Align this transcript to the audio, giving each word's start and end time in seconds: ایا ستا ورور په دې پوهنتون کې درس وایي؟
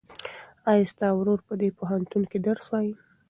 ایا 0.69 0.85
ستا 0.91 1.07
ورور 1.17 1.39
په 1.47 1.53
دې 1.61 1.69
پوهنتون 1.77 2.23
کې 2.31 2.37
درس 2.47 2.65
وایي؟ 2.71 2.93